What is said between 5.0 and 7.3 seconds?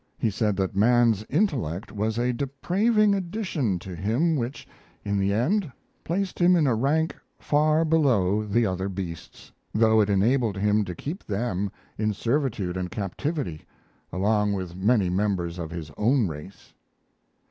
in the end, placed him in a rank